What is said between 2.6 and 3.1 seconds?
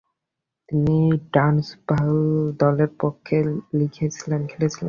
দলের